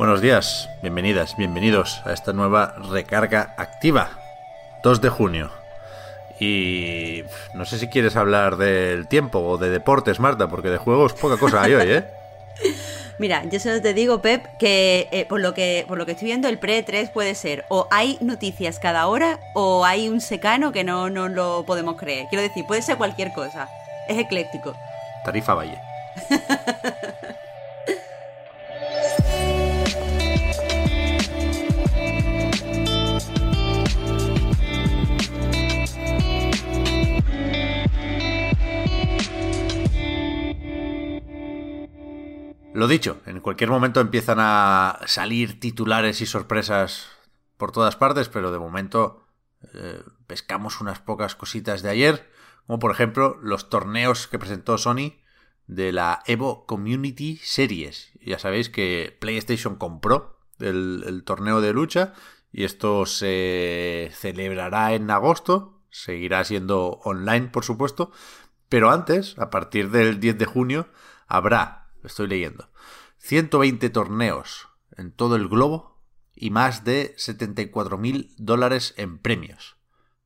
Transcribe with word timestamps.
Buenos 0.00 0.22
días, 0.22 0.70
bienvenidas, 0.80 1.36
bienvenidos 1.36 2.00
a 2.06 2.14
esta 2.14 2.32
nueva 2.32 2.74
recarga 2.90 3.52
activa. 3.58 4.08
2 4.82 5.02
de 5.02 5.10
junio. 5.10 5.50
Y 6.38 7.22
no 7.52 7.66
sé 7.66 7.78
si 7.78 7.88
quieres 7.88 8.16
hablar 8.16 8.56
del 8.56 9.08
tiempo 9.08 9.40
o 9.40 9.58
de 9.58 9.68
deportes, 9.68 10.18
Marta, 10.18 10.48
porque 10.48 10.70
de 10.70 10.78
juegos 10.78 11.12
poca 11.12 11.36
cosa 11.36 11.60
hay 11.60 11.74
hoy, 11.74 11.90
¿eh? 11.90 12.04
Mira, 13.18 13.44
yo 13.44 13.60
solo 13.60 13.82
te 13.82 13.92
digo, 13.92 14.22
Pep, 14.22 14.46
que 14.58 15.06
eh, 15.12 15.26
por 15.26 15.42
lo 15.42 15.52
que 15.52 15.84
por 15.86 15.98
lo 15.98 16.06
que 16.06 16.12
estoy 16.12 16.28
viendo, 16.28 16.48
el 16.48 16.58
pre-3 16.58 17.10
puede 17.10 17.34
ser 17.34 17.66
o 17.68 17.86
hay 17.90 18.16
noticias 18.22 18.78
cada 18.78 19.06
hora 19.06 19.38
o 19.52 19.84
hay 19.84 20.08
un 20.08 20.22
secano 20.22 20.72
que 20.72 20.82
no, 20.82 21.10
no 21.10 21.28
lo 21.28 21.66
podemos 21.66 21.96
creer. 21.96 22.26
Quiero 22.30 22.40
decir, 22.40 22.64
puede 22.66 22.80
ser 22.80 22.96
cualquier 22.96 23.34
cosa. 23.34 23.68
Es 24.08 24.16
ecléctico. 24.16 24.74
Tarifa 25.26 25.52
Valle. 25.52 25.78
Lo 42.80 42.88
dicho, 42.88 43.20
en 43.26 43.40
cualquier 43.40 43.68
momento 43.68 44.00
empiezan 44.00 44.38
a 44.40 45.00
salir 45.04 45.60
titulares 45.60 46.22
y 46.22 46.26
sorpresas 46.26 47.08
por 47.58 47.72
todas 47.72 47.94
partes, 47.94 48.30
pero 48.30 48.52
de 48.52 48.58
momento 48.58 49.26
eh, 49.74 50.02
pescamos 50.26 50.80
unas 50.80 50.98
pocas 50.98 51.34
cositas 51.34 51.82
de 51.82 51.90
ayer, 51.90 52.30
como 52.66 52.78
por 52.78 52.90
ejemplo 52.90 53.38
los 53.42 53.68
torneos 53.68 54.28
que 54.28 54.38
presentó 54.38 54.78
Sony 54.78 55.18
de 55.66 55.92
la 55.92 56.22
Evo 56.24 56.64
Community 56.64 57.38
Series. 57.42 58.12
Ya 58.24 58.38
sabéis 58.38 58.70
que 58.70 59.14
PlayStation 59.20 59.76
compró 59.76 60.38
el, 60.58 61.04
el 61.06 61.22
torneo 61.24 61.60
de 61.60 61.74
lucha 61.74 62.14
y 62.50 62.64
esto 62.64 63.04
se 63.04 64.10
celebrará 64.14 64.94
en 64.94 65.10
agosto, 65.10 65.82
seguirá 65.90 66.44
siendo 66.44 66.92
online 67.04 67.48
por 67.48 67.62
supuesto, 67.62 68.10
pero 68.70 68.90
antes, 68.90 69.38
a 69.38 69.50
partir 69.50 69.90
del 69.90 70.18
10 70.18 70.38
de 70.38 70.46
junio, 70.46 70.88
habrá 71.26 71.79
estoy 72.06 72.28
leyendo. 72.28 72.70
120 73.18 73.90
torneos 73.90 74.68
en 74.96 75.12
todo 75.12 75.36
el 75.36 75.48
globo 75.48 75.98
y 76.34 76.50
más 76.50 76.84
de 76.84 77.14
74.000 77.16 78.34
dólares 78.38 78.94
en 78.96 79.18
premios. 79.18 79.76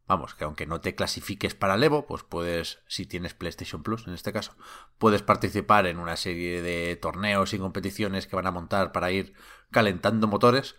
Vamos, 0.06 0.34
que 0.34 0.45
aunque 0.45 0.67
no 0.67 0.80
te 0.80 0.95
clasifiques 0.95 1.55
para 1.55 1.75
el 1.75 1.83
Evo, 1.83 2.06
pues 2.06 2.22
puedes, 2.22 2.80
si 2.86 3.06
tienes 3.06 3.33
PlayStation 3.33 3.83
Plus 3.83 4.06
en 4.06 4.12
este 4.12 4.33
caso, 4.33 4.55
puedes 4.98 5.22
participar 5.22 5.86
en 5.86 5.98
una 5.98 6.17
serie 6.17 6.61
de 6.61 6.95
torneos 6.97 7.55
y 7.55 7.58
competiciones 7.58 8.27
que 8.27 8.36
van 8.36 8.47
a 8.47 8.50
montar 8.50 8.92
para 8.92 9.11
ir 9.12 9.33
calentando 9.70 10.27
motores. 10.27 10.77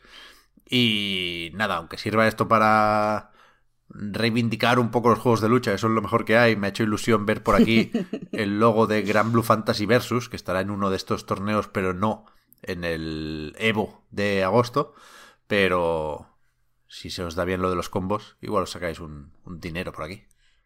Y 0.70 1.52
nada, 1.56 1.78
aunque 1.78 1.98
sirva 1.98 2.28
esto 2.28 2.48
para 2.48 3.32
reivindicar 3.98 4.80
un 4.80 4.92
poco 4.92 5.10
los 5.10 5.20
juegos 5.20 5.42
de 5.42 5.50
lucha, 5.50 5.74
eso 5.74 5.88
es 5.88 5.94
lo 5.94 6.02
mejor 6.02 6.26
que 6.26 6.38
hay. 6.38 6.56
Me 6.56 6.68
ha 6.68 6.70
hecho 6.70 6.84
ilusión 6.84 7.26
ver 7.26 7.44
por 7.44 7.56
aquí 7.56 7.92
el 8.32 8.60
logo 8.60 8.88
de 8.88 9.02
Grand 9.02 9.32
Blue 9.32 9.44
Fantasy 9.44 9.86
Versus, 9.86 10.30
que 10.30 10.36
estará 10.36 10.62
en 10.62 10.70
uno 10.70 10.90
de 10.90 10.98
estos 10.98 11.26
torneos, 11.26 11.68
pero 11.68 11.94
no 11.94 12.26
en 12.62 12.84
el 12.84 13.56
Evo 13.58 14.04
de 14.12 14.44
agosto. 14.44 14.94
Pero 15.48 16.28
si 16.88 17.10
se 17.10 17.24
os 17.24 17.36
da 17.36 17.46
bien 17.46 17.62
lo 17.62 17.70
de 17.70 17.76
los 17.76 17.90
combos, 17.90 18.38
igual 18.42 18.64
os 18.64 18.72
sacáis 18.72 19.00
un, 19.00 19.32
dinero 19.46 19.92
por 19.92 20.04
aquí. 20.04 20.24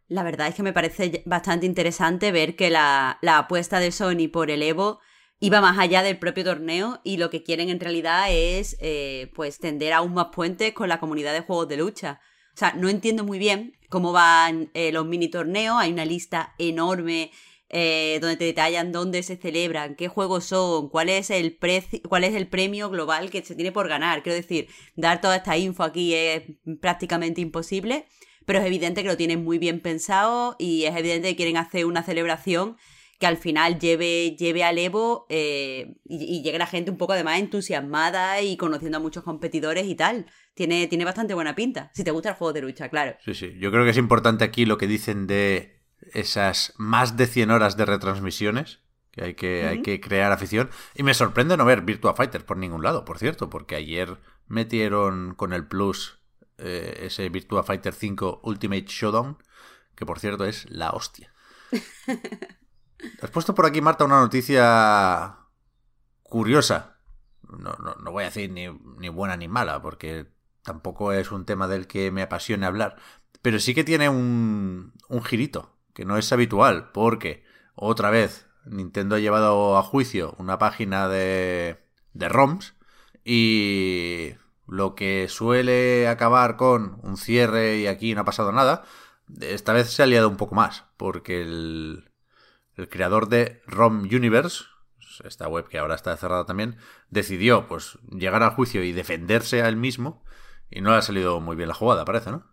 La 0.07 0.23
verdad 0.23 0.47
es 0.47 0.56
que 0.56 0.63
me 0.63 0.73
parece 0.73 1.23
bastante 1.25 1.66
interesante 1.66 2.31
ver 2.31 2.56
que 2.56 2.69
la, 2.69 3.19
apuesta 3.22 3.79
de 3.79 3.91
Sony 3.91 4.28
por 4.31 4.50
el 4.50 4.63
Evo 4.63 5.00
iba 5.39 5.62
más 5.62 5.78
allá 5.78 6.01
del 6.01 6.18
propio 6.18 6.44
torneo 6.44 7.00
y 7.03 7.18
lo 7.18 7.29
que 7.29 7.44
quieren 7.44 7.69
en 7.69 7.79
realidad 7.79 8.25
es 8.29 8.75
eh, 8.81 9.31
pues 9.35 9.59
tender 9.59 9.94
aún 9.94 10.13
más 10.13 10.28
puentes 10.34 10.73
con 10.73 10.89
la 10.89 11.00
comunidad 11.00 11.34
de 11.34 11.41
juegos 11.41 11.68
de 11.68 11.78
lucha. 11.78 12.19
O 12.59 12.66
sea, 12.68 12.74
no 12.74 12.90
entiendo 12.90 13.24
muy 13.24 13.40
bien 13.40 13.78
cómo 13.88 14.12
van 14.12 14.70
eh, 14.74 14.92
los 14.92 15.06
mini 15.06 15.30
torneos. 15.30 15.78
Hay 15.80 15.94
una 15.94 16.03
lista 16.03 16.56
enorme 16.58 17.31
eh, 17.70 18.18
donde 18.20 18.36
te 18.36 18.44
detallan 18.44 18.92
dónde 18.92 19.24
se 19.24 19.38
celebran, 19.38 19.96
qué 19.96 20.09
juegos 20.09 20.44
son, 20.44 20.90
cuál 20.90 21.08
es 21.08 21.30
el 21.30 21.58
cuál 22.09 22.25
es 22.25 22.36
el 22.36 22.50
premio 22.50 22.90
global 22.90 23.30
que 23.30 23.46
se 23.46 23.56
tiene 23.56 23.72
por 23.72 23.88
ganar. 23.88 24.24
Quiero 24.24 24.36
decir, 24.36 24.68
dar 24.98 25.22
toda 25.22 25.38
esta 25.38 25.56
info 25.56 25.84
aquí 25.84 26.14
es 26.14 26.44
prácticamente 26.81 27.40
imposible, 27.40 28.08
pero 28.46 28.59
es 28.59 28.66
evidente 28.66 29.03
que 29.03 29.08
lo 29.08 29.16
tienen 29.16 29.42
muy 29.42 29.58
bien 29.58 29.80
pensado 29.80 30.58
y 30.59 30.84
es 30.84 30.98
evidente 30.98 31.30
que 31.30 31.36
quieren 31.38 31.56
hacer 31.56 31.86
una 31.86 32.03
celebración 32.03 32.75
que 33.19 33.28
al 33.28 33.38
final 33.38 33.80
lleve, 33.80 34.36
lleve 34.38 34.64
al 34.64 34.78
Evo 34.78 35.25
eh, 35.30 35.96
y, 36.06 36.42
llegue 36.42 36.58
la 36.58 36.66
gente 36.66 36.90
un 36.90 36.98
poco 36.98 37.14
además 37.14 37.38
entusiasmada 37.40 38.42
y 38.42 38.56
conociendo 38.56 38.98
a 38.98 39.02
muchos 39.02 39.24
competidores 39.24 39.88
y 39.88 39.96
tal. 39.96 40.25
Tiene, 40.59 40.88
tiene 40.88 41.06
bastante 41.06 41.34
buena 41.34 41.56
pinta, 41.56 41.90
si 41.94 42.03
te 42.03 42.12
gusta 42.12 42.31
el 42.31 42.36
juego 42.36 42.52
de 42.52 42.59
lucha, 42.59 42.90
claro. 42.90 43.16
Sí, 43.24 43.34
sí, 43.34 43.56
yo 43.59 43.72
creo 43.72 43.86
que 43.86 43.92
es 43.92 43.97
importante 43.97 44.44
aquí 44.44 44.66
lo 44.66 44.78
que 44.78 44.88
dicen 44.88 45.25
de 45.25 45.81
esas 46.12 46.74
más 46.75 47.16
de 47.16 47.28
100 47.28 47.52
horas 47.52 47.78
de 47.78 47.86
retransmisiones, 47.86 48.81
que 49.09 49.24
hay 49.24 49.36
que, 49.36 49.66
hay 49.66 49.81
que 49.81 50.02
crear 50.02 50.34
afición. 50.34 50.69
Y 50.96 51.03
me 51.03 51.14
sorprende 51.14 51.56
no 51.56 51.64
ver 51.64 51.84
Virtua 51.84 52.14
Fighter 52.14 52.46
por 52.46 52.58
ningún 52.58 52.84
lado, 52.84 53.06
por 53.06 53.19
cierto, 53.19 53.50
porque 53.50 53.78
ayer 53.78 54.18
metieron 54.50 55.34
con 55.34 55.53
el 55.53 55.66
Plus 55.66 56.19
eh, 56.58 57.03
ese 57.06 57.30
Virtua 57.30 57.64
Fighter 57.64 57.94
5 57.94 58.42
Ultimate 58.44 58.84
Showdown, 58.86 59.38
que 59.96 60.06
por 60.06 60.19
cierto 60.19 60.44
es 60.44 60.69
la 60.69 60.90
hostia. 60.90 61.34
Has 63.22 63.31
puesto 63.31 63.56
por 63.56 63.66
aquí, 63.66 63.80
Marta, 63.80 64.03
una 64.03 64.19
noticia 64.19 65.38
curiosa. 66.22 66.98
No, 67.44 67.78
no, 67.78 68.12
voy 68.12 68.24
a 68.24 68.25
decir 68.25 68.52
ni, 68.52 68.68
ni, 68.98 69.08
buena 69.08 69.38
ni 69.38 69.48
mala, 69.48 69.81
porque 69.81 70.38
tampoco 70.64 71.14
es 71.14 71.31
un 71.31 71.46
tema 71.46 71.68
del 71.68 71.88
que 71.88 72.12
me 72.12 72.22
apasione 72.22 72.66
hablar. 72.66 72.97
Pero 73.42 73.59
sí 73.59 73.74
que 73.74 73.84
tiene 73.84 74.09
un, 74.09 74.94
un 75.08 75.24
girito, 75.24 75.75
que 75.94 76.06
no 76.06 76.18
es 76.18 76.31
habitual, 76.31 76.92
porque 76.92 77.44
otra 77.75 78.09
vez 78.09 78.47
Nintendo 78.66 79.16
ha 79.16 79.19
llevado 79.19 79.78
a 79.78 79.84
juicio 79.84 80.36
una 80.38 80.58
página 80.58 81.08
de, 81.08 81.80
de 82.14 82.30
ROMs 82.30 82.75
y 83.24 84.34
lo 84.68 84.96
que 84.96 85.28
suele 85.30 86.08
acabar 86.08 86.58
con 86.58 87.00
un 87.03 87.18
cierre 87.18 87.78
y 87.78 87.88
aquí 87.88 88.14
no 88.14 88.22
ha 88.22 88.25
pasado 88.25 88.52
nada, 88.52 88.84
esta 89.42 89.74
vez 89.74 89.90
se 89.92 90.03
ha 90.03 90.06
liado 90.06 90.30
un 90.30 90.38
poco 90.38 90.56
más, 90.56 90.86
porque 90.98 91.42
el, 91.42 92.12
el 92.75 92.90
creador 92.90 93.30
de 93.30 93.62
ROM 93.66 94.02
Universe, 94.02 94.66
esta 95.24 95.48
web 95.48 95.68
que 95.68 95.80
ahora 95.80 95.96
está 95.96 96.16
cerrada 96.18 96.46
también, 96.46 96.78
decidió 97.09 97.68
pues 97.68 97.98
llegar 98.12 98.44
al 98.44 98.52
juicio 98.52 98.84
y 98.84 98.92
defenderse 98.92 99.62
a 99.62 99.68
él 99.68 99.75
mismo 99.75 100.24
y 100.72 100.81
no 100.81 100.91
le 100.91 100.97
ha 100.97 101.02
salido 101.02 101.40
muy 101.40 101.56
bien 101.56 101.69
la 101.69 101.75
jugada, 101.75 102.06
parece, 102.06 102.31
¿no? 102.31 102.44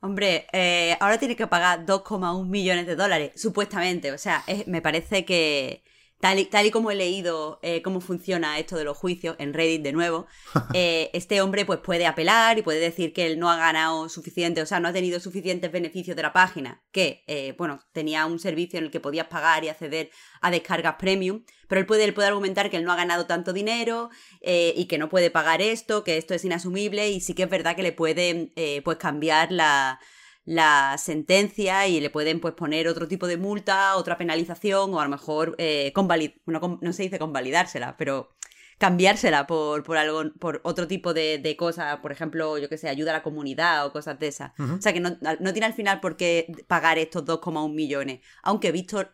Hombre, 0.00 0.46
eh, 0.52 0.96
ahora 1.00 1.18
tiene 1.18 1.34
que 1.34 1.46
pagar 1.46 1.86
2,1 1.86 2.46
millones 2.46 2.86
de 2.86 2.94
dólares, 2.94 3.32
supuestamente. 3.40 4.12
O 4.12 4.18
sea, 4.18 4.44
me 4.66 4.82
parece 4.82 5.24
que, 5.24 5.82
Tal 6.24 6.38
y, 6.38 6.70
como 6.70 6.90
he 6.90 6.94
leído 6.94 7.60
eh, 7.62 7.82
cómo 7.82 8.00
funciona 8.00 8.58
esto 8.58 8.78
de 8.78 8.84
los 8.84 8.96
juicios 8.96 9.36
en 9.38 9.52
Reddit 9.52 9.82
de 9.82 9.92
nuevo, 9.92 10.26
eh, 10.72 11.10
este 11.12 11.42
hombre 11.42 11.66
pues 11.66 11.80
puede 11.80 12.06
apelar 12.06 12.58
y 12.58 12.62
puede 12.62 12.80
decir 12.80 13.12
que 13.12 13.26
él 13.26 13.38
no 13.38 13.50
ha 13.50 13.58
ganado 13.58 14.08
suficiente, 14.08 14.62
o 14.62 14.66
sea, 14.66 14.80
no 14.80 14.88
ha 14.88 14.92
tenido 14.94 15.20
suficientes 15.20 15.70
beneficios 15.70 16.16
de 16.16 16.22
la 16.22 16.32
página, 16.32 16.82
que, 16.92 17.24
eh, 17.26 17.54
bueno, 17.58 17.80
tenía 17.92 18.24
un 18.24 18.38
servicio 18.38 18.78
en 18.78 18.86
el 18.86 18.90
que 18.90 19.00
podías 19.00 19.26
pagar 19.26 19.64
y 19.64 19.68
acceder 19.68 20.08
a 20.40 20.50
descargas 20.50 20.94
premium, 20.98 21.44
pero 21.68 21.82
él 21.82 21.86
puede, 21.86 22.04
él 22.04 22.14
puede 22.14 22.28
argumentar 22.28 22.70
que 22.70 22.78
él 22.78 22.84
no 22.84 22.92
ha 22.92 22.96
ganado 22.96 23.26
tanto 23.26 23.52
dinero 23.52 24.08
y 24.40 24.86
que 24.86 24.96
no 24.96 25.10
puede 25.10 25.30
pagar 25.30 25.60
esto, 25.60 26.04
que 26.04 26.16
esto 26.16 26.32
es 26.32 26.42
inasumible 26.42 27.10
y 27.10 27.20
sí 27.20 27.34
que 27.34 27.42
es 27.42 27.50
verdad 27.50 27.76
que 27.76 27.82
le 27.82 27.92
pueden 27.92 28.52
pues 28.82 28.96
cambiar 28.96 29.52
la, 29.52 30.00
la 30.44 30.96
sentencia 30.98 31.86
y 31.86 32.00
le 32.00 32.10
pueden 32.10 32.40
pues 32.40 32.54
poner 32.54 32.88
otro 32.88 33.08
tipo 33.08 33.26
de 33.26 33.36
multa, 33.36 33.96
otra 33.96 34.18
penalización 34.18 34.92
o 34.92 35.00
a 35.00 35.04
lo 35.04 35.10
mejor 35.10 35.54
eh, 35.58 35.92
no, 36.46 36.78
no, 36.80 36.92
se 36.92 37.02
dice 37.02 37.18
convalidársela, 37.18 37.96
pero 37.96 38.34
cambiársela 38.78 39.46
por, 39.46 39.82
por 39.84 39.96
algo, 39.96 40.24
por 40.38 40.60
otro 40.64 40.86
tipo 40.86 41.14
de, 41.14 41.38
de 41.38 41.56
cosas, 41.56 41.98
por 42.00 42.12
ejemplo, 42.12 42.58
yo 42.58 42.68
que 42.68 42.76
sé, 42.76 42.88
ayuda 42.88 43.12
a 43.12 43.14
la 43.14 43.22
comunidad 43.22 43.86
o 43.86 43.92
cosas 43.92 44.18
de 44.18 44.28
esas. 44.28 44.52
O 44.58 44.82
sea 44.82 44.92
que 44.92 45.00
no, 45.00 45.16
no, 45.40 45.52
tiene 45.52 45.66
al 45.66 45.74
final 45.74 46.00
por 46.00 46.16
qué 46.16 46.52
pagar 46.66 46.98
estos 46.98 47.24
2,1 47.24 47.72
millones. 47.72 48.20
Aunque 48.42 48.72
visto 48.72 49.08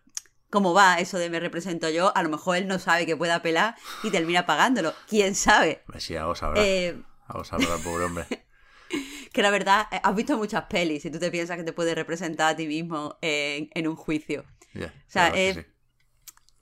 cómo 0.49 0.75
va 0.75 0.99
eso 0.99 1.19
de 1.19 1.31
me 1.31 1.39
represento 1.39 1.89
yo, 1.91 2.17
a 2.17 2.23
lo 2.25 2.31
mejor 2.31 2.57
él 2.57 2.67
no 2.67 2.81
sabe 2.81 3.07
que 3.07 3.17
pueda 3.17 3.37
apelar 3.37 3.77
y 4.03 4.11
termina 4.11 4.47
pagándolo. 4.47 4.95
¿Quién 5.07 5.37
sabe? 5.37 5.85
Sí, 5.99 6.17
algo 6.17 6.35
sabrá. 6.35 6.61
Eh... 6.65 7.01
Algo 7.29 7.45
sabrá 7.45 7.77
el 7.77 7.83
pobre 7.83 8.05
hombre. 8.07 8.27
que 9.33 9.43
la 9.43 9.51
verdad, 9.51 9.87
eh, 9.93 10.01
has 10.03 10.15
visto 10.15 10.37
muchas 10.37 10.65
pelis 10.65 11.05
y 11.05 11.11
tú 11.11 11.19
te 11.19 11.31
piensas 11.31 11.57
que 11.57 11.65
te 11.65 11.73
puedes 11.73 11.95
representar 11.95 12.55
a 12.55 12.57
ti 12.57 12.67
mismo 12.67 13.19
en, 13.23 13.89
un 13.89 13.97
juicio. 13.97 14.45
o 14.75 14.89
sea, 15.09 15.29
es, 15.29 15.59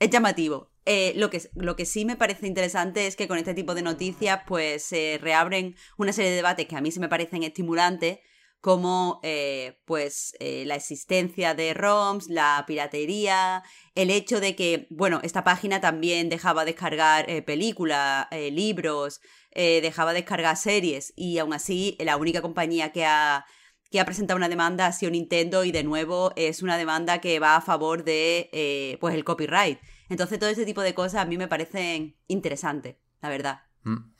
llamativo. 0.09 0.71
Eh, 0.85 1.13
lo, 1.15 1.29
que, 1.29 1.41
lo 1.55 1.75
que 1.75 1.85
sí 1.85 2.05
me 2.05 2.15
parece 2.15 2.47
interesante 2.47 3.05
es 3.05 3.15
que 3.15 3.27
con 3.27 3.37
este 3.37 3.53
tipo 3.53 3.75
de 3.75 3.83
noticias 3.83 4.41
pues 4.47 4.83
se 4.83 5.19
reabren 5.21 5.75
una 5.97 6.13
serie 6.13 6.31
de 6.31 6.37
debates 6.37 6.65
que 6.67 6.75
a 6.75 6.81
mí 6.81 6.89
sí 6.91 6.99
me 6.99 7.09
parecen 7.09 7.43
estimulantes 7.43 8.19
como 8.61 9.21
eh, 9.23 9.81
pues 9.85 10.35
eh, 10.39 10.63
la 10.65 10.75
existencia 10.75 11.53
de 11.53 11.73
ROMs, 11.73 12.27
la 12.27 12.63
piratería, 12.67 13.63
el 13.95 14.09
hecho 14.09 14.41
de 14.41 14.55
que, 14.55 14.87
bueno, 14.89 15.21
esta 15.23 15.43
página 15.43 15.79
también 15.79 16.29
dejaba 16.29 16.65
descargar 16.65 17.29
eh, 17.29 17.41
películas, 17.41 18.27
libros, 18.31 19.21
dejaba 19.53 20.13
descargar 20.13 20.55
series 20.55 21.11
y 21.15 21.37
aún 21.39 21.53
así 21.53 21.97
la 21.99 22.17
única 22.17 22.41
compañía 22.41 22.91
que 22.91 23.05
ha, 23.05 23.45
que 23.91 23.99
ha 23.99 24.05
presentado 24.05 24.37
una 24.37 24.47
demanda 24.47 24.85
ha 24.85 24.93
sido 24.93 25.11
Nintendo 25.11 25.65
y 25.65 25.71
de 25.71 25.83
nuevo 25.83 26.31
es 26.35 26.61
una 26.61 26.77
demanda 26.77 27.19
que 27.19 27.39
va 27.39 27.55
a 27.55 27.61
favor 27.61 28.03
de 28.03 28.97
pues 29.01 29.15
el 29.15 29.23
copyright. 29.25 29.79
Entonces 30.07 30.39
todo 30.39 30.49
ese 30.49 30.65
tipo 30.65 30.81
de 30.81 30.93
cosas 30.93 31.21
a 31.21 31.25
mí 31.25 31.37
me 31.37 31.47
parecen 31.47 32.15
interesantes, 32.27 32.97
la 33.21 33.29
verdad. 33.29 33.63
Mm. 33.83 34.13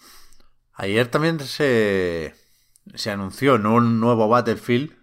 Ayer 0.73 1.09
también 1.09 1.39
se 1.39 2.33
se 2.95 3.11
anunció 3.11 3.57
no 3.57 3.75
un 3.75 3.99
nuevo 3.99 4.27
Battlefield, 4.27 4.97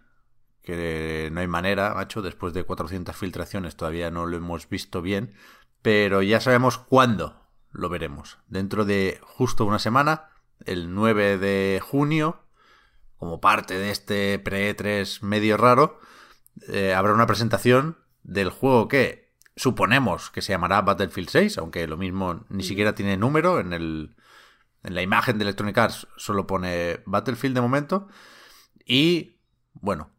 que 0.62 1.28
no 1.32 1.40
hay 1.40 1.46
manera, 1.46 1.94
macho, 1.94 2.22
después 2.22 2.52
de 2.52 2.64
400 2.64 3.14
filtraciones 3.14 3.76
todavía 3.76 4.10
no 4.10 4.26
lo 4.26 4.36
hemos 4.36 4.68
visto 4.68 5.00
bien, 5.02 5.34
pero 5.82 6.22
ya 6.22 6.40
sabemos 6.40 6.78
cuándo 6.78 7.46
lo 7.70 7.88
veremos. 7.88 8.38
Dentro 8.48 8.84
de 8.84 9.20
justo 9.22 9.64
una 9.64 9.78
semana, 9.78 10.30
el 10.64 10.94
9 10.94 11.38
de 11.38 11.80
junio, 11.82 12.42
como 13.16 13.40
parte 13.40 13.78
de 13.78 13.90
este 13.90 14.38
pre-3 14.38 15.22
medio 15.22 15.56
raro, 15.56 16.00
eh, 16.68 16.94
habrá 16.94 17.12
una 17.12 17.26
presentación 17.26 17.98
del 18.24 18.50
juego 18.50 18.88
que 18.88 19.26
suponemos 19.54 20.30
que 20.30 20.42
se 20.42 20.52
llamará 20.52 20.82
Battlefield 20.82 21.28
6, 21.28 21.58
aunque 21.58 21.86
lo 21.86 21.96
mismo 21.96 22.44
ni 22.48 22.64
siquiera 22.64 22.94
tiene 22.94 23.16
número 23.16 23.60
en 23.60 23.72
el, 23.72 24.16
en 24.86 24.94
la 24.94 25.02
imagen 25.02 25.36
de 25.36 25.42
Electronic 25.42 25.76
Arts 25.76 26.06
solo 26.16 26.46
pone 26.46 27.00
Battlefield 27.06 27.56
de 27.56 27.60
momento. 27.60 28.08
Y 28.84 29.40
bueno, 29.74 30.10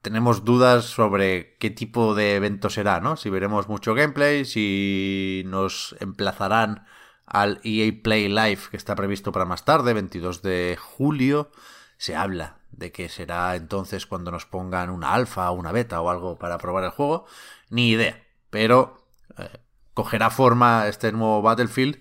tenemos 0.00 0.44
dudas 0.44 0.84
sobre 0.84 1.56
qué 1.58 1.70
tipo 1.70 2.14
de 2.14 2.36
evento 2.36 2.70
será, 2.70 3.00
¿no? 3.00 3.16
Si 3.16 3.30
veremos 3.30 3.68
mucho 3.68 3.94
gameplay, 3.94 4.44
si 4.44 5.42
nos 5.46 5.96
emplazarán 5.98 6.86
al 7.26 7.60
EA 7.64 7.92
Play 8.00 8.28
Live 8.28 8.60
que 8.70 8.76
está 8.76 8.94
previsto 8.94 9.32
para 9.32 9.44
más 9.44 9.64
tarde, 9.64 9.92
22 9.92 10.40
de 10.42 10.78
julio. 10.80 11.50
Se 11.96 12.14
habla 12.14 12.58
de 12.70 12.92
que 12.92 13.08
será 13.08 13.56
entonces 13.56 14.06
cuando 14.06 14.30
nos 14.30 14.46
pongan 14.46 14.90
una 14.90 15.14
alfa 15.14 15.50
o 15.50 15.54
una 15.54 15.72
beta 15.72 16.00
o 16.00 16.10
algo 16.10 16.38
para 16.38 16.58
probar 16.58 16.84
el 16.84 16.90
juego. 16.90 17.26
Ni 17.70 17.90
idea. 17.90 18.22
Pero 18.50 19.04
eh, 19.36 19.58
cogerá 19.94 20.30
forma 20.30 20.86
este 20.86 21.10
nuevo 21.10 21.42
Battlefield 21.42 22.00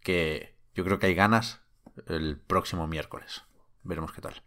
que 0.00 0.58
yo 0.74 0.84
creo 0.84 0.98
que 0.98 1.06
hay 1.06 1.14
ganas 1.14 1.61
el 2.08 2.38
próximo 2.38 2.86
miércoles. 2.86 3.42
Veremos 3.82 4.12
qué 4.12 4.20
tal. 4.20 4.42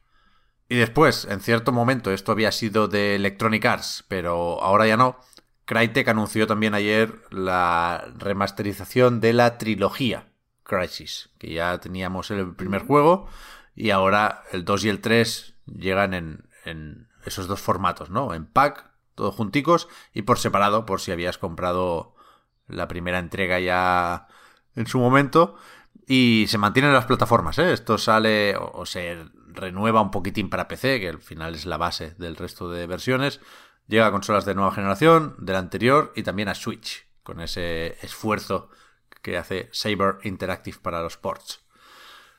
Y 0.67 0.75
después, 0.75 1.25
en 1.29 1.41
cierto 1.41 1.71
momento, 1.71 2.11
esto 2.11 2.31
había 2.31 2.51
sido 2.51 2.87
de 2.87 3.15
Electronic 3.15 3.65
Arts, 3.65 4.05
pero 4.07 4.61
ahora 4.61 4.87
ya 4.87 4.97
no. 4.97 5.19
Crytek 5.65 6.07
anunció 6.07 6.47
también 6.47 6.73
ayer 6.73 7.21
la 7.31 8.05
remasterización 8.17 9.19
de 9.19 9.33
la 9.33 9.57
trilogía 9.57 10.29
Crisis, 10.63 11.29
que 11.37 11.53
ya 11.53 11.77
teníamos 11.79 12.31
el 12.31 12.55
primer 12.55 12.83
juego 12.83 13.27
y 13.75 13.91
ahora 13.91 14.43
el 14.51 14.65
2 14.65 14.85
y 14.85 14.89
el 14.89 15.01
3 15.01 15.55
llegan 15.67 16.13
en, 16.13 16.49
en 16.65 17.07
esos 17.25 17.47
dos 17.47 17.61
formatos, 17.61 18.09
¿no? 18.09 18.33
En 18.33 18.45
pack, 18.45 18.89
todos 19.15 19.35
junticos 19.35 19.87
y 20.13 20.23
por 20.23 20.39
separado, 20.39 20.85
por 20.85 21.01
si 21.01 21.11
habías 21.11 21.37
comprado 21.37 22.15
la 22.67 22.87
primera 22.87 23.19
entrega 23.19 23.59
ya 23.59 24.27
en 24.75 24.87
su 24.87 24.99
momento. 24.99 25.55
Y 26.07 26.45
se 26.47 26.57
mantienen 26.57 26.93
las 26.93 27.05
plataformas, 27.05 27.57
¿eh? 27.57 27.73
Esto 27.73 27.97
sale 27.97 28.55
o, 28.57 28.85
se 28.85 29.25
renueva 29.47 30.01
un 30.01 30.11
poquitín 30.11 30.49
para 30.49 30.67
PC, 30.67 30.99
que 30.99 31.09
al 31.09 31.21
final 31.21 31.55
es 31.55 31.65
la 31.65 31.77
base 31.77 32.13
del 32.17 32.35
resto 32.35 32.69
de 32.69 32.85
versiones. 32.85 33.41
Llega 33.87 34.07
a 34.07 34.11
consolas 34.11 34.45
de 34.45 34.55
nueva 34.55 34.71
generación, 34.71 35.35
de 35.39 35.53
la 35.53 35.59
anterior 35.59 36.13
y 36.15 36.23
también 36.23 36.49
a 36.49 36.55
Switch, 36.55 37.07
con 37.23 37.41
ese 37.41 37.97
esfuerzo 38.05 38.69
que 39.21 39.37
hace 39.37 39.69
Saber 39.71 40.17
Interactive 40.23 40.77
para 40.79 41.01
los 41.01 41.17
ports. 41.17 41.65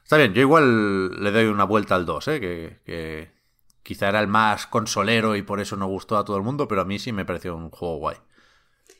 Está 0.04 0.16
bien, 0.16 0.34
yo 0.34 0.42
igual 0.42 1.22
le 1.22 1.32
doy 1.32 1.46
una 1.46 1.64
vuelta 1.64 1.96
al 1.96 2.06
2, 2.06 2.28
¿eh? 2.28 2.40
que, 2.40 2.80
que 2.84 3.32
quizá 3.82 4.08
era 4.08 4.20
el 4.20 4.28
más 4.28 4.68
consolero 4.68 5.34
y 5.34 5.42
por 5.42 5.58
eso 5.58 5.74
no 5.76 5.88
gustó 5.88 6.16
a 6.16 6.24
todo 6.24 6.36
el 6.36 6.44
mundo, 6.44 6.68
pero 6.68 6.82
a 6.82 6.84
mí 6.84 7.00
sí 7.00 7.12
me 7.12 7.24
pareció 7.24 7.56
un 7.56 7.70
juego 7.70 7.96
guay 7.96 8.16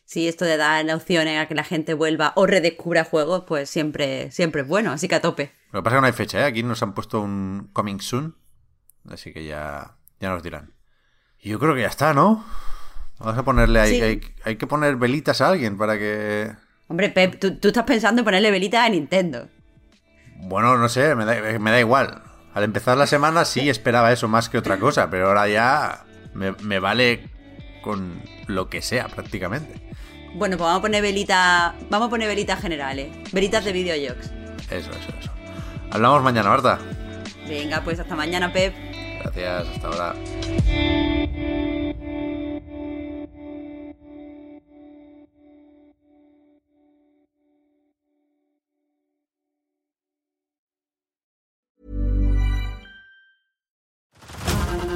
si 0.06 0.28
esto 0.28 0.44
de 0.44 0.56
dar 0.56 0.88
opciones 0.94 1.38
a 1.38 1.46
que 1.46 1.54
la 1.54 1.64
gente 1.64 1.92
vuelva 1.92 2.32
o 2.36 2.46
redescubra 2.46 3.04
juegos, 3.04 3.44
pues 3.46 3.68
siempre, 3.68 4.30
siempre 4.30 4.62
es 4.62 4.68
bueno, 4.68 4.92
así 4.92 5.08
que 5.08 5.16
a 5.16 5.20
tope. 5.20 5.52
Lo 5.72 5.80
que 5.80 5.84
pasa 5.84 5.96
es 5.96 5.98
que 5.98 6.00
no 6.00 6.06
hay 6.06 6.12
fecha, 6.12 6.40
¿eh? 6.40 6.44
Aquí 6.44 6.62
nos 6.62 6.82
han 6.82 6.94
puesto 6.94 7.20
un 7.20 7.70
coming 7.72 7.98
soon, 7.98 8.36
así 9.10 9.32
que 9.32 9.44
ya, 9.44 9.96
ya 10.20 10.30
nos 10.30 10.44
dirán. 10.44 10.72
Y 11.40 11.50
yo 11.50 11.58
creo 11.58 11.74
que 11.74 11.82
ya 11.82 11.88
está, 11.88 12.14
¿no? 12.14 12.44
Vamos 13.18 13.36
a 13.36 13.42
ponerle 13.44 13.80
ahí, 13.80 14.20
hay, 14.44 14.56
que 14.56 14.66
poner 14.66 14.96
velitas 14.96 15.40
a 15.40 15.48
alguien 15.48 15.76
para 15.76 15.98
que... 15.98 16.52
Hombre, 16.86 17.10
Pep, 17.10 17.40
tú, 17.40 17.68
estás 17.68 17.84
pensando 17.84 18.20
en 18.20 18.24
ponerle 18.24 18.52
velitas 18.52 18.86
a 18.86 18.88
Nintendo. 18.88 19.48
Bueno, 20.36 20.76
no 20.76 20.88
sé, 20.88 21.16
me 21.16 21.24
da, 21.24 21.58
me 21.58 21.70
da 21.70 21.80
igual. 21.80 22.22
Al 22.54 22.62
empezar 22.62 22.96
la 22.96 23.06
semana 23.06 23.44
sí 23.44 23.68
esperaba 23.68 24.12
eso 24.12 24.28
más 24.28 24.48
que 24.48 24.58
otra 24.58 24.78
cosa, 24.78 25.10
pero 25.10 25.28
ahora 25.28 25.48
ya 25.48 26.04
me, 26.32 26.52
me 26.52 26.78
vale 26.78 27.35
con 27.86 28.20
lo 28.48 28.68
que 28.68 28.82
sea 28.82 29.06
prácticamente. 29.06 29.80
Bueno, 30.34 30.56
pues 30.56 30.66
vamos 30.66 30.80
a 30.80 30.82
poner 30.82 31.02
velitas. 31.02 31.72
Vamos 31.88 32.08
a 32.08 32.10
poner 32.10 32.26
velitas 32.26 32.60
generales. 32.60 33.10
Velitas 33.32 33.64
de 33.64 33.72
videojuegos. 33.72 34.26
Eso, 34.68 34.90
eso, 34.90 35.12
eso. 35.20 35.30
Hablamos 35.92 36.20
mañana, 36.24 36.48
Marta. 36.48 36.80
Venga, 37.48 37.82
pues 37.84 38.00
hasta 38.00 38.16
mañana, 38.16 38.52
Pep. 38.52 38.74
Gracias, 39.22 39.68
hasta 39.68 39.86
ahora. 39.86 41.35